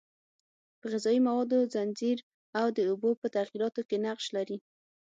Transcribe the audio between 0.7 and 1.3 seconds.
په غذایي